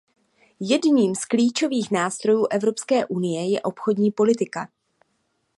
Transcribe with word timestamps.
Jedním 0.59 1.15
z 1.15 1.25
klíčových 1.25 1.91
nástrojů 1.91 2.47
Evropské 2.51 3.05
unie 3.05 3.51
je 3.51 3.61
obchodní 3.61 4.11
politika. 4.11 4.67